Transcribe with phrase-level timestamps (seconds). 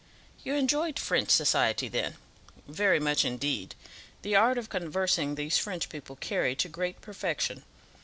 [0.43, 2.15] "You enjoyed French society, then?"
[2.67, 3.75] "Very much, indeed.
[4.23, 7.61] The art of conversing these French people carry to great perfection.